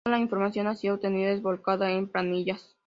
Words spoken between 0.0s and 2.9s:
Toda la información así obtenida es volcada en planillas.